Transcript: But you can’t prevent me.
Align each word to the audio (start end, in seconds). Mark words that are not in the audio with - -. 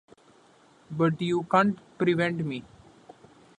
But 0.89 1.21
you 1.21 1.43
can’t 1.43 1.77
prevent 1.99 2.43
me. 2.43 2.63